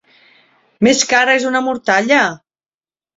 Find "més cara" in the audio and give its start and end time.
0.87-1.35